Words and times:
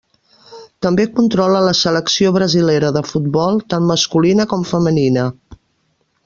També 0.85 1.03
controla 1.19 1.59
la 1.65 1.75
selecció 1.79 2.31
brasilera 2.37 2.91
de 2.97 3.03
futbol, 3.11 3.61
tant 3.75 3.87
masculina 3.93 4.49
com 4.55 4.65
femenina. 4.75 5.29